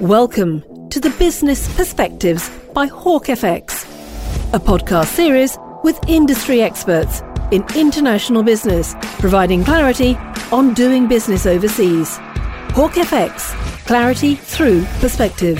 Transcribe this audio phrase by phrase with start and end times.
[0.00, 3.84] Welcome to the Business Perspectives by Hawk FX,
[4.52, 10.14] a podcast series with industry experts in international business, providing clarity
[10.52, 12.18] on doing business overseas.
[12.74, 13.54] Hawk FX,
[13.86, 15.58] clarity through perspective.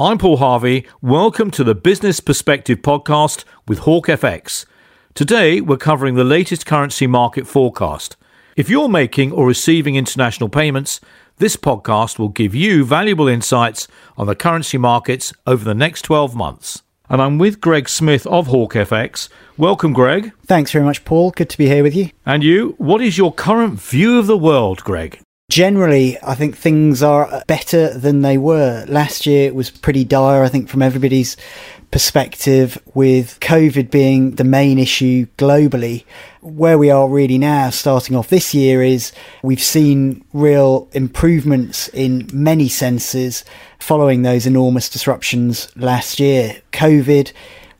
[0.00, 0.84] I'm Paul Harvey.
[1.00, 4.66] Welcome to the Business Perspective podcast with Hawk FX.
[5.14, 8.16] Today, we're covering the latest currency market forecast.
[8.56, 11.00] If you're making or receiving international payments,
[11.38, 16.36] this podcast will give you valuable insights on the currency markets over the next 12
[16.36, 16.82] months.
[17.08, 19.28] And I'm with Greg Smith of Hawk FX.
[19.56, 20.32] Welcome, Greg.
[20.46, 21.32] Thanks very much, Paul.
[21.32, 22.10] Good to be here with you.
[22.24, 25.23] And you, what is your current view of the world, Greg?
[25.50, 28.86] Generally, I think things are better than they were.
[28.88, 31.36] Last year it was pretty dire, I think, from everybody's
[31.90, 36.06] perspective, with COVID being the main issue globally.
[36.40, 39.12] Where we are really now, starting off this year, is
[39.42, 43.44] we've seen real improvements in many senses
[43.78, 46.62] following those enormous disruptions last year.
[46.72, 47.32] COVID,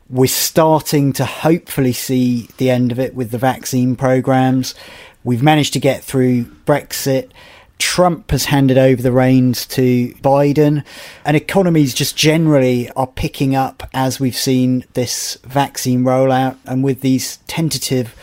[0.07, 4.75] we're starting to hopefully see the end of it with the vaccine programs.
[5.23, 7.31] We've managed to get through Brexit
[7.77, 10.83] Trump has handed over the reins to Biden,
[11.25, 17.01] and economies just generally are picking up as we've seen this vaccine rollout and with
[17.01, 18.15] these tentative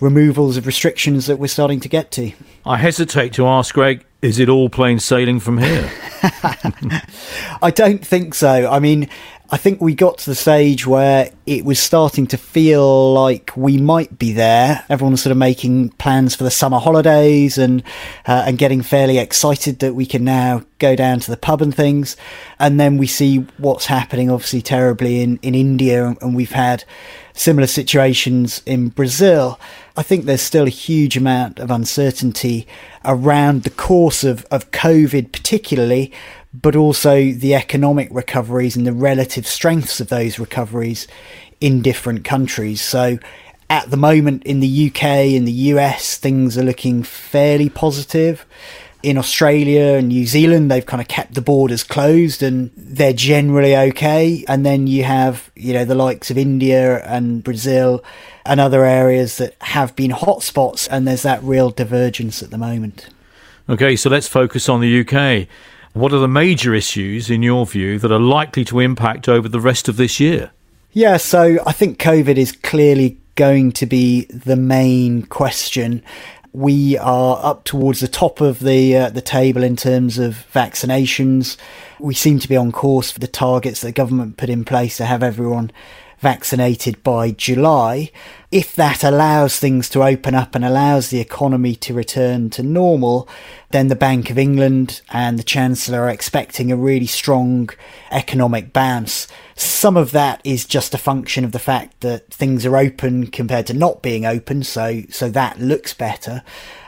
[0.00, 2.32] removals of restrictions that we're starting to get to.
[2.64, 5.90] I hesitate to ask, Greg, is it all plain sailing from here?
[7.62, 8.70] I don't think so.
[8.70, 9.08] I mean,
[9.48, 13.78] I think we got to the stage where it was starting to feel like we
[13.78, 14.84] might be there.
[14.88, 17.84] Everyone was sort of making plans for the summer holidays and
[18.26, 21.72] uh, and getting fairly excited that we can now go down to the pub and
[21.72, 22.16] things.
[22.58, 26.82] And then we see what's happening, obviously terribly in in India, and we've had
[27.32, 29.60] similar situations in Brazil.
[29.96, 32.66] I think there's still a huge amount of uncertainty
[33.04, 36.12] around the course of, of COVID, particularly,
[36.62, 41.06] but also the economic recoveries and the relative strengths of those recoveries
[41.60, 42.80] in different countries.
[42.80, 43.18] So
[43.68, 48.46] at the moment in the UK, in the US, things are looking fairly positive.
[49.02, 53.76] In Australia and New Zealand, they've kind of kept the borders closed and they're generally
[53.76, 54.44] okay.
[54.48, 58.02] And then you have, you know, the likes of India and Brazil
[58.44, 63.08] and other areas that have been hotspots, and there's that real divergence at the moment.
[63.68, 65.48] Okay, so let's focus on the UK.
[65.96, 69.62] What are the major issues, in your view, that are likely to impact over the
[69.62, 70.50] rest of this year?
[70.92, 76.02] Yeah, so I think COVID is clearly going to be the main question.
[76.52, 81.56] We are up towards the top of the uh, the table in terms of vaccinations.
[81.98, 84.98] We seem to be on course for the targets that the government put in place
[84.98, 85.70] to have everyone
[86.18, 88.10] vaccinated by July.
[88.52, 93.28] If that allows things to open up and allows the economy to return to normal,
[93.70, 97.68] then the Bank of England and the Chancellor are expecting a really strong
[98.12, 99.26] economic bounce.
[99.56, 103.66] Some of that is just a function of the fact that things are open compared
[103.66, 106.42] to not being open, so so that looks better.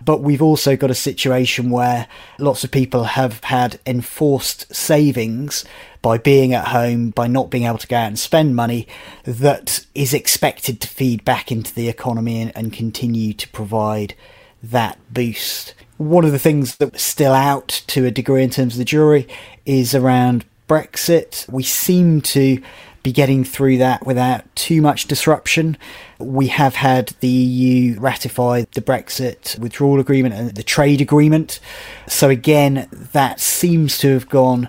[0.04, 2.06] But we've also got a situation where
[2.38, 5.64] lots of people have had enforced savings
[6.02, 8.86] by being at home, by not being able to go out and spend money,
[9.24, 14.14] that is expected to feed back into the economy and, and continue to provide
[14.62, 15.74] that boost.
[15.96, 19.26] One of the things that's still out to a degree in terms of the jury
[19.64, 21.48] is around Brexit.
[21.48, 22.60] We seem to
[23.02, 25.78] be getting through that without too much disruption.
[26.18, 31.60] We have had the EU ratify the Brexit withdrawal agreement and the trade agreement.
[32.06, 34.68] So, again, that seems to have gone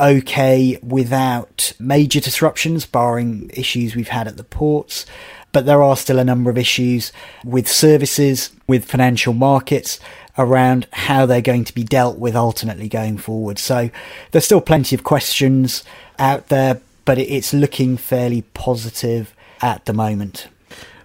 [0.00, 5.06] okay without major disruptions, barring issues we've had at the ports.
[5.52, 7.12] But there are still a number of issues
[7.44, 9.98] with services, with financial markets
[10.38, 13.58] around how they're going to be dealt with ultimately going forward.
[13.58, 13.90] So
[14.30, 15.82] there's still plenty of questions
[16.18, 20.46] out there, but it's looking fairly positive at the moment.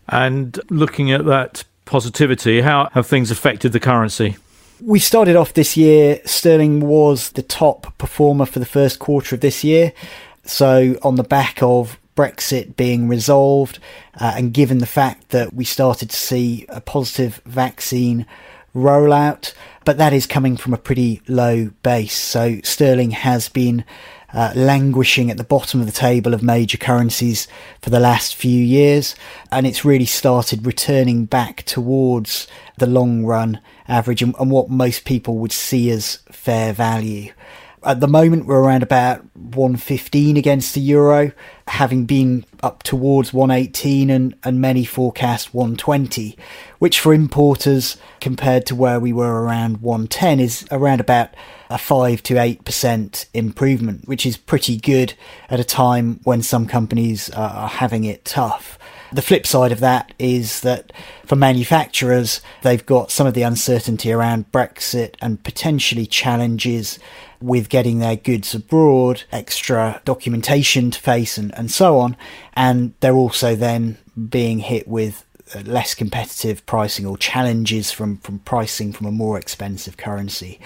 [0.08, 4.38] And looking at that positivity, how have things affected the currency?
[4.81, 9.42] We started off this year, sterling was the top performer for the first quarter of
[9.42, 9.94] this year.
[10.45, 13.80] So, on the back of Brexit being resolved,
[14.19, 18.25] uh, and given the fact that we started to see a positive vaccine
[18.75, 19.54] rollout,
[19.86, 22.15] but that is coming from a pretty low base.
[22.15, 23.86] So, sterling has been
[24.33, 27.48] uh, languishing at the bottom of the table of major currencies
[27.81, 29.16] for the last few years,
[29.51, 35.06] and it's really started returning back towards the long run average and, and what most
[35.06, 37.31] people would see as fair value.
[37.85, 41.33] At the moment, we're around about 115 against the euro,
[41.68, 46.38] having been up towards 118 and, and many forecast 120,
[46.80, 51.30] which for importers compared to where we were around 110 is around about
[51.69, 55.13] a 5 to 8% improvement, which is pretty good
[55.50, 58.80] at a time when some companies are having it tough.
[59.12, 60.91] The flip side of that is that
[61.25, 66.97] for manufacturers, they've got some of the uncertainty around Brexit and potentially challenges
[67.44, 72.16] with getting their goods abroad, extra documentation to face, and, and so on.
[72.54, 73.98] And they're also then
[74.30, 75.25] being hit with
[75.66, 80.57] less competitive pricing or challenges from, from pricing from a more expensive currency.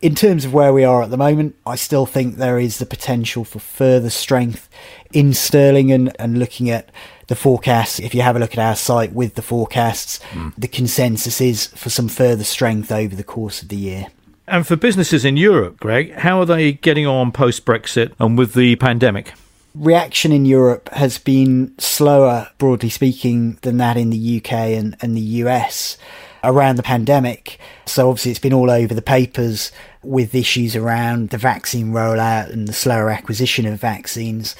[0.00, 2.86] In terms of where we are at the moment, I still think there is the
[2.86, 4.68] potential for further strength
[5.12, 6.88] in sterling and, and looking at
[7.26, 8.00] the forecasts.
[8.00, 10.54] If you have a look at our site with the forecasts, mm.
[10.56, 14.06] the consensus is for some further strength over the course of the year.
[14.46, 18.52] And for businesses in Europe, Greg, how are they getting on post Brexit and with
[18.52, 19.32] the pandemic?
[19.74, 25.16] Reaction in Europe has been slower, broadly speaking, than that in the UK and, and
[25.16, 25.96] the US
[26.44, 27.58] around the pandemic.
[27.86, 32.68] So obviously it's been all over the papers with issues around the vaccine rollout and
[32.68, 34.54] the slower acquisition of vaccines.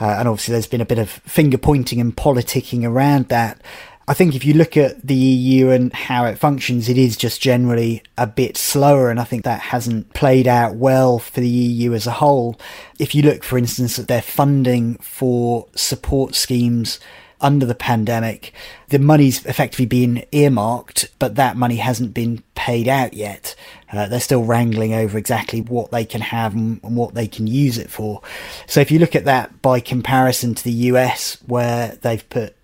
[0.00, 3.60] Uh, and obviously there's been a bit of finger pointing and politicking around that.
[4.06, 7.40] I think if you look at the EU and how it functions, it is just
[7.40, 11.94] generally a bit slower, and I think that hasn't played out well for the EU
[11.94, 12.60] as a whole.
[12.98, 17.00] If you look, for instance, at their funding for support schemes
[17.40, 18.52] under the pandemic,
[18.88, 23.54] the money's effectively been earmarked, but that money hasn't been paid out yet.
[23.90, 27.46] Uh, they're still wrangling over exactly what they can have and, and what they can
[27.46, 28.20] use it for.
[28.66, 32.54] So if you look at that by comparison to the US, where they've put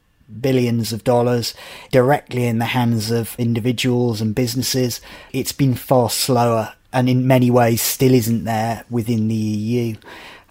[0.41, 1.55] billions of dollars
[1.91, 5.01] directly in the hands of individuals and businesses.
[5.33, 9.97] It's been far slower and in many ways still isn't there within the EU.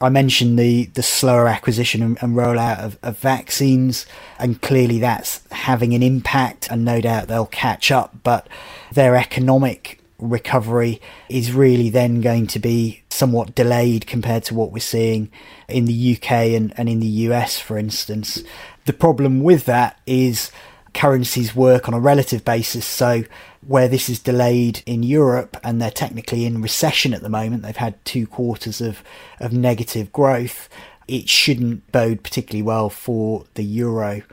[0.02, 4.06] I mentioned the, the slower acquisition and, rollout of, of, vaccines,
[4.38, 8.16] and clearly that's having an impact, and no doubt they'll catch up.
[8.24, 8.48] But
[8.94, 14.80] their economic recovery is really then going to be somewhat delayed compared to what we're
[14.80, 15.30] seeing
[15.68, 18.42] in the UK and, and in the US, for instance.
[18.89, 20.51] The problem with that is
[20.95, 22.88] currencies work on a relative basis.
[22.88, 23.24] So,
[23.62, 27.77] where this is delayed in Europe and they're technically in recession at the moment, they've
[27.77, 29.03] had two quarters of,
[29.39, 30.69] of negative growth,
[31.07, 34.24] it shouldn't bode particularly well for the euro.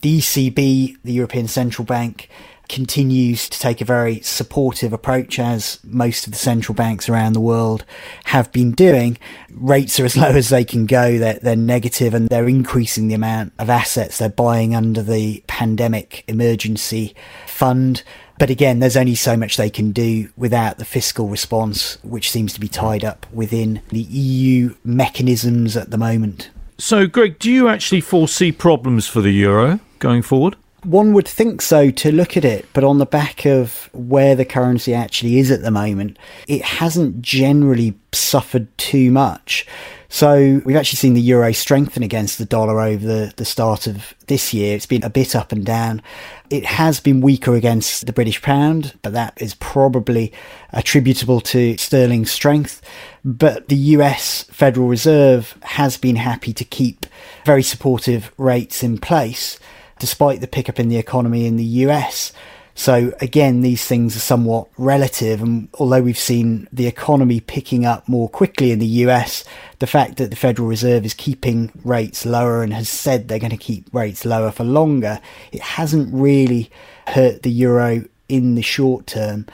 [0.00, 2.30] The ECB, the European Central Bank,
[2.68, 7.40] continues to take a very supportive approach, as most of the central banks around the
[7.40, 7.84] world
[8.24, 9.18] have been doing.
[9.50, 13.14] Rates are as low as they can go, they're, they're negative, and they're increasing the
[13.14, 17.14] amount of assets they're buying under the pandemic emergency
[17.46, 18.02] fund.
[18.38, 22.52] But again, there's only so much they can do without the fiscal response, which seems
[22.52, 26.50] to be tied up within the EU mechanisms at the moment.
[26.78, 30.56] So, Greg, do you actually foresee problems for the euro going forward?
[30.86, 34.44] One would think so to look at it, but on the back of where the
[34.44, 36.16] currency actually is at the moment,
[36.46, 39.66] it hasn't generally suffered too much.
[40.08, 44.14] So we've actually seen the euro strengthen against the dollar over the, the start of
[44.28, 44.76] this year.
[44.76, 46.02] It's been a bit up and down.
[46.50, 50.32] It has been weaker against the British pound, but that is probably
[50.72, 52.80] attributable to sterling strength.
[53.24, 57.06] But the US Federal Reserve has been happy to keep
[57.44, 59.58] very supportive rates in place
[59.98, 62.32] despite the pickup in the economy in the US.
[62.74, 65.40] So again, these things are somewhat relative.
[65.40, 69.44] And although we've seen the economy picking up more quickly in the US,
[69.78, 73.50] the fact that the Federal Reserve is keeping rates lower and has said they're going
[73.50, 75.20] to keep rates lower for longer,
[75.52, 76.70] it hasn't really
[77.06, 79.46] hurt the euro in the short term.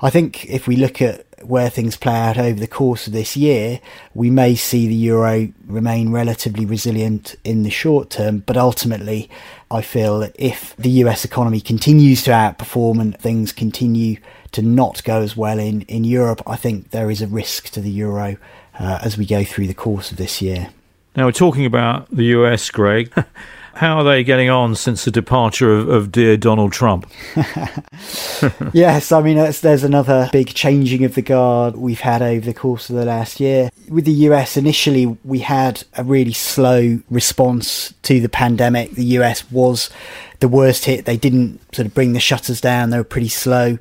[0.00, 3.36] I think if we look at where things play out over the course of this
[3.36, 3.80] year,
[4.14, 8.38] we may see the euro remain relatively resilient in the short term.
[8.38, 9.30] But ultimately,
[9.70, 14.16] I feel that if the US economy continues to outperform and things continue
[14.52, 17.80] to not go as well in, in Europe, I think there is a risk to
[17.80, 18.36] the euro
[18.78, 20.70] uh, as we go through the course of this year.
[21.16, 23.12] Now, we're talking about the US, Greg.
[23.80, 27.10] How are they getting on since the departure of, of dear Donald Trump?
[28.74, 32.90] yes, I mean, there's another big changing of the guard we've had over the course
[32.90, 33.70] of the last year.
[33.88, 38.90] With the US, initially, we had a really slow response to the pandemic.
[38.90, 39.88] The US was
[40.40, 41.06] the worst hit.
[41.06, 43.78] They didn't sort of bring the shutters down, they were pretty slow.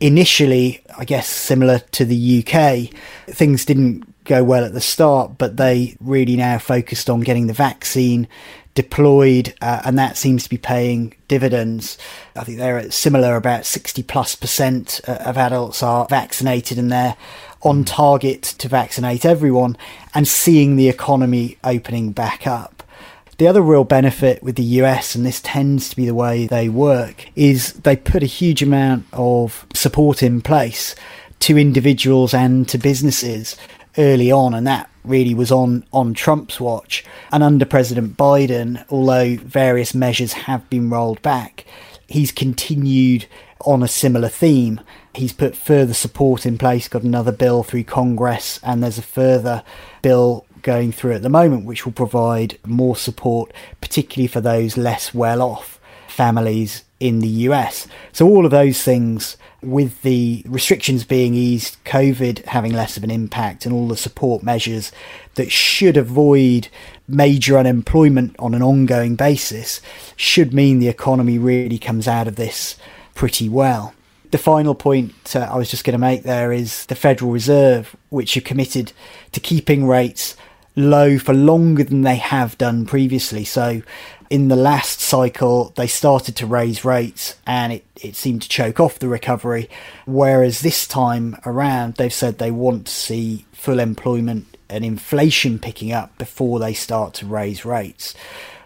[0.00, 2.92] Initially, I guess similar to the UK,
[3.32, 7.52] things didn't go well at the start, but they really now focused on getting the
[7.52, 8.28] vaccine
[8.76, 11.98] deployed, uh, and that seems to be paying dividends.
[12.36, 16.92] I think they're at similar, about 60 plus percent uh, of adults are vaccinated, and
[16.92, 17.16] they're
[17.62, 19.76] on target to vaccinate everyone
[20.14, 22.84] and seeing the economy opening back up.
[23.38, 26.68] The other real benefit with the US, and this tends to be the way they
[26.68, 30.94] work, is they put a huge amount of support in place
[31.40, 33.56] to individuals and to businesses
[33.98, 37.04] early on, and that really was on, on Trump's watch.
[37.32, 41.64] And under President Biden, although various measures have been rolled back,
[42.08, 43.26] he's continued
[43.60, 44.80] on a similar theme.
[45.14, 49.62] He's put further support in place, got another bill through Congress, and there's a further
[50.02, 55.14] bill going through at the moment which will provide more support, particularly for those less
[55.14, 55.75] well off
[56.16, 57.86] families in the US.
[58.12, 63.10] So, all of those things, with the restrictions being eased, COVID having less of an
[63.10, 64.92] impact, and all the support measures
[65.34, 66.68] that should avoid
[67.06, 69.80] major unemployment on an ongoing basis,
[70.16, 72.76] should mean the economy really comes out of this
[73.14, 73.94] pretty well.
[74.30, 77.94] The final point uh, I was just going to make there is the Federal Reserve,
[78.08, 78.92] which are committed
[79.32, 80.34] to keeping rates
[80.76, 83.44] low for longer than they have done previously.
[83.44, 83.82] So,
[84.30, 88.80] in the last cycle, they started to raise rates and it, it seemed to choke
[88.80, 89.68] off the recovery.
[90.06, 95.92] Whereas this time around, they've said they want to see full employment and inflation picking
[95.92, 98.14] up before they start to raise rates.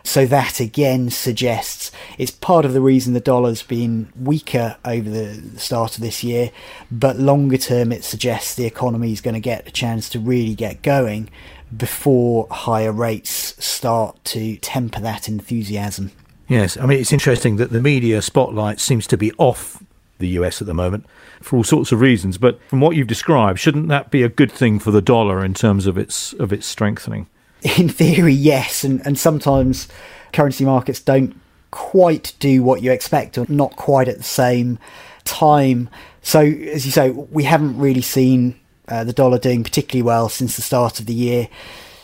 [0.03, 5.59] So that again suggests it's part of the reason the dollar's been weaker over the
[5.59, 6.51] start of this year,
[6.91, 10.55] but longer term it suggests the economy is going to get a chance to really
[10.55, 11.29] get going
[11.77, 16.13] before higher rates start to temper that enthusiasm.
[16.49, 19.83] Yes, I mean it's interesting that the media spotlight seems to be off
[20.19, 21.07] the US at the moment
[21.41, 24.53] for all sorts of reasons, but from what you've described, shouldn't that be a good
[24.53, 27.27] thing for the dollar in terms of its of its strengthening?
[27.79, 29.89] in theory, yes, and, and sometimes
[30.33, 31.39] currency markets don't
[31.71, 34.79] quite do what you expect or not quite at the same
[35.25, 35.89] time.
[36.23, 38.60] So, as you say, we haven't really seen
[38.91, 41.49] uh, the dollar doing particularly well since the start of the year.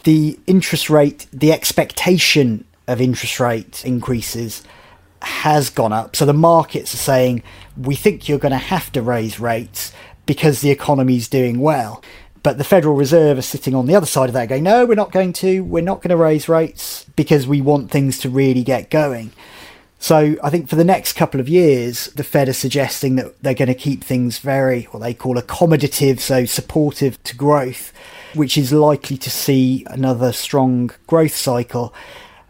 [0.05, 4.63] The interest rate, the expectation of interest rate increases
[5.23, 6.15] has gone up.
[6.15, 7.43] So the markets are saying,
[7.77, 9.93] we think you're going to have to raise rates
[10.25, 12.03] because the economy is doing well.
[12.43, 14.95] But the Federal Reserve is sitting on the other side of that going, no, we're
[14.95, 15.65] not going to.
[15.65, 19.33] We're not going to raise rates because we want things to really get going.
[19.99, 23.55] So I think for the next couple of years, the Fed are suggesting that they're
[23.55, 27.93] going to keep things very, what they call accommodative, so supportive to growth,
[28.35, 31.95] which is likely to see another strong growth cycle.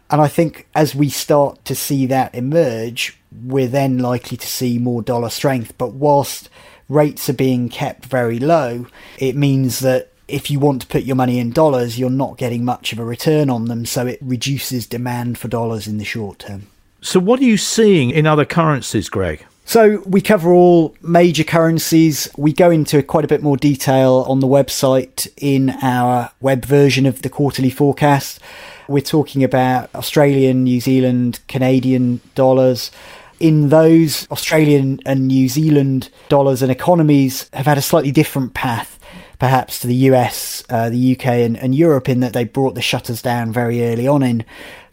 [0.09, 4.77] And I think as we start to see that emerge, we're then likely to see
[4.77, 5.77] more dollar strength.
[5.77, 6.49] But whilst
[6.89, 8.87] rates are being kept very low,
[9.17, 12.65] it means that if you want to put your money in dollars, you're not getting
[12.65, 13.85] much of a return on them.
[13.85, 16.67] So it reduces demand for dollars in the short term.
[17.01, 19.45] So, what are you seeing in other currencies, Greg?
[19.65, 22.27] So, we cover all major currencies.
[22.37, 27.05] We go into quite a bit more detail on the website in our web version
[27.05, 28.39] of the quarterly forecast.
[28.87, 32.91] We're talking about Australian, New Zealand, Canadian dollars
[33.39, 38.97] in those Australian and New Zealand dollars and economies have had a slightly different path,
[39.39, 42.81] perhaps to the US, uh, the UK, and, and Europe, in that they brought the
[42.81, 44.43] shutters down very early on in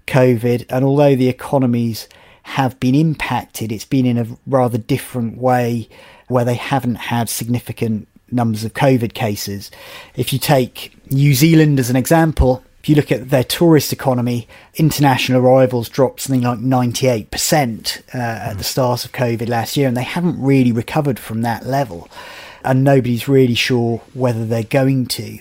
[0.06, 0.66] COVID.
[0.70, 2.08] And although the economies
[2.44, 5.88] have been impacted, it's been in a rather different way
[6.28, 9.70] where they haven't had significant numbers of COVID cases.
[10.16, 14.46] If you take New Zealand as an example, if you look at their tourist economy,
[14.74, 19.96] international arrivals dropped something like 98% uh, at the start of COVID last year, and
[19.96, 22.10] they haven't really recovered from that level.
[22.62, 25.38] And nobody's really sure whether they're going to.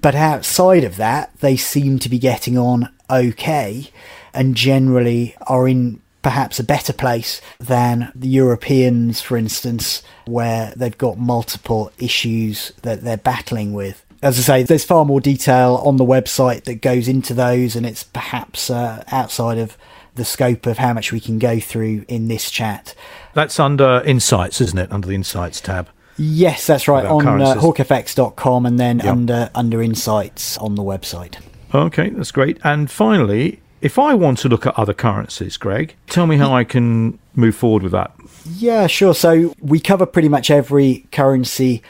[0.00, 3.90] But outside of that, they seem to be getting on okay
[4.32, 10.96] and generally are in perhaps a better place than the Europeans, for instance, where they've
[10.96, 15.98] got multiple issues that they're battling with as I say, there's far more detail on
[15.98, 19.76] the website that goes into those, and it's perhaps uh, outside of
[20.14, 22.94] the scope of how much we can go through in this chat.
[23.34, 24.90] That's under Insights, isn't it?
[24.90, 25.90] Under the Insights tab.
[26.16, 27.04] Yes, that's right.
[27.04, 29.06] On uh, hawkfx.com and then yep.
[29.06, 31.36] under under Insights on the website.
[31.74, 32.58] Okay, that's great.
[32.62, 36.64] And finally, if I want to look at other currencies, Greg, tell me how I
[36.64, 38.12] can move forward with that.
[38.46, 39.14] Yeah, sure.
[39.14, 41.82] So we cover pretty much every currency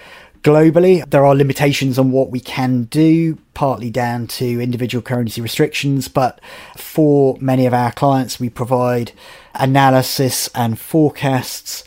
[0.42, 1.08] globally.
[1.08, 6.40] There are limitations on what we can do, partly down to individual currency restrictions, but
[6.76, 9.12] for many of our clients, we provide
[9.54, 11.84] analysis and forecasts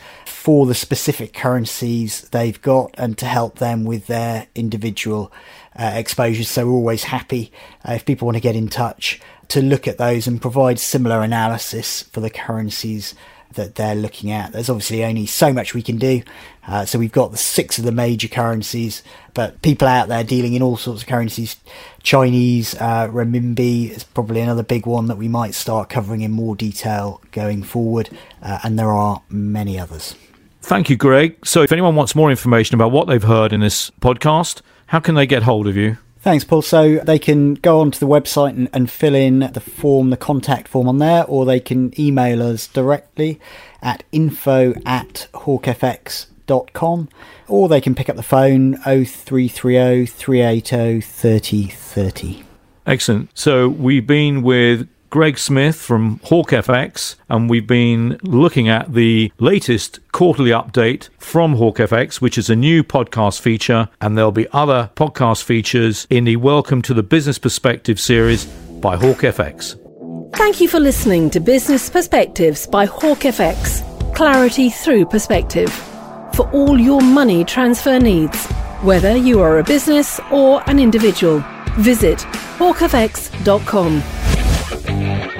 [0.47, 5.29] for the specific currencies they've got and to help them with their individual
[5.75, 6.47] uh, exposures.
[6.47, 7.51] So we're always happy
[7.83, 11.21] uh, if people want to get in touch to look at those and provide similar
[11.21, 13.13] analysis for the currencies
[13.55, 14.53] that they're looking at.
[14.53, 16.21] There's obviously only so much we can do.
[16.65, 20.53] Uh, so we've got the six of the major currencies, but people out there dealing
[20.53, 21.57] in all sorts of currencies.
[22.03, 26.55] Chinese uh, renminbi is probably another big one that we might start covering in more
[26.55, 28.09] detail going forward,
[28.41, 30.15] uh, and there are many others.
[30.61, 31.37] Thank you, Greg.
[31.45, 35.15] So, if anyone wants more information about what they've heard in this podcast, how can
[35.15, 35.97] they get hold of you?
[36.19, 36.61] Thanks, Paul.
[36.61, 40.67] So they can go onto the website and, and, fill in the form, the contact
[40.67, 43.39] form on there, or they can email us directly
[43.81, 47.07] at info at hawkfx.com,
[47.47, 52.43] or they can pick up the phone 0330 380 3030.
[52.85, 53.29] Excellent.
[53.37, 59.31] So we've been with Greg Smith from Hawk FX, and we've been looking at the
[59.39, 64.47] latest quarterly update from Hawk FX, which is a new podcast feature, and there'll be
[64.51, 69.79] other podcast features in the Welcome to the Business Perspective series by Hawk FX.
[70.35, 73.83] Thank you for listening to Business Perspectives by Hawk FX.
[74.13, 75.71] Clarity through perspective.
[76.33, 78.45] For all your money transfer needs,
[78.81, 81.43] whether you are a business or an individual,
[81.77, 82.19] visit
[82.59, 84.03] hawkfx.com.
[85.07, 85.36] Yeah.